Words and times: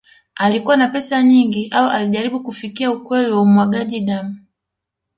Alikuwa 0.35 0.77
na 0.77 0.87
pesa 0.87 1.23
nyingi 1.23 1.69
au 1.71 1.89
alijaribu 1.89 2.43
kufikia 2.43 2.91
ukweli 2.91 3.31
wa 3.31 3.41
umwagaji 3.41 4.01
damu 4.01 4.35